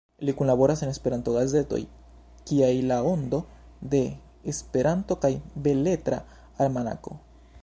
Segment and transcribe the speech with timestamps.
[0.27, 1.81] Li kunlaboras en Esperanto gazetoj
[2.51, 3.43] kiaj La Ondo
[3.95, 4.03] de
[4.55, 5.35] Esperanto kaj
[5.69, 6.25] Beletra
[6.67, 7.19] Almanako.